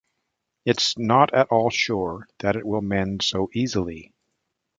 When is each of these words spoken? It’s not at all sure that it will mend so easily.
It’s 0.65 0.97
not 0.97 1.31
at 1.31 1.49
all 1.51 1.69
sure 1.69 2.27
that 2.39 2.55
it 2.55 2.65
will 2.65 2.81
mend 2.81 3.21
so 3.21 3.51
easily. 3.53 4.11